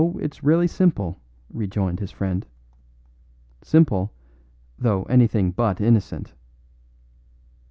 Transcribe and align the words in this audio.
"Oh, 0.03 0.17
it's 0.17 0.41
really 0.41 0.65
simple," 0.65 1.19
rejoined 1.53 1.99
his 1.99 2.09
friend. 2.09 2.43
"Simple, 3.61 4.11
though 4.79 5.03
anything 5.03 5.51
but 5.51 5.79
innocent. 5.79 6.33